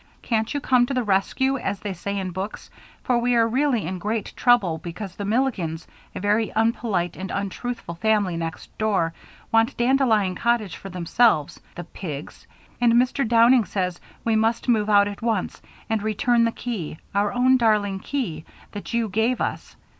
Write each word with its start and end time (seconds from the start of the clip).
Cant 0.23 0.51
you 0.55 0.59
come 0.59 0.87
to 0.87 0.95
the 0.95 1.03
reskew 1.03 1.59
as 1.61 1.81
they 1.81 1.93
say 1.93 2.17
in 2.17 2.31
books 2.31 2.71
for 3.03 3.19
we 3.19 3.35
are 3.35 3.47
really 3.47 3.85
in 3.85 3.99
great 3.99 4.33
trouble 4.35 4.79
because 4.79 5.15
the 5.15 5.25
Milligans 5.25 5.85
a 6.15 6.19
very 6.19 6.51
unpolite 6.55 7.15
and 7.15 7.29
untruthful 7.29 7.93
family 7.93 8.35
next 8.35 8.75
door 8.79 9.13
want 9.51 9.77
dandelion 9.77 10.33
cottage 10.33 10.75
for 10.75 10.89
themselves 10.89 11.59
the 11.75 11.83
pigs 11.83 12.47
and 12.81 12.93
Mr. 12.93 13.27
Downing 13.27 13.65
says 13.65 14.01
we 14.25 14.35
must 14.35 14.67
move 14.67 14.89
out 14.89 15.07
at 15.07 15.21
once 15.21 15.61
and 15.87 16.01
return 16.01 16.45
the 16.45 16.51
key 16.51 16.97
our 17.13 17.31
own 17.31 17.55
darling 17.57 17.99
key 17.99 18.43
that 18.71 18.95
you 18.95 19.07
gave 19.07 19.39
us. 19.39 19.75